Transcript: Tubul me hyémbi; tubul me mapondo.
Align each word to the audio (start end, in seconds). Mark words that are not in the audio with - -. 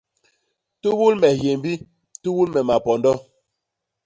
Tubul 0.81 1.13
me 1.21 1.29
hyémbi; 1.39 1.73
tubul 2.21 2.49
me 2.53 2.61
mapondo. 2.69 3.11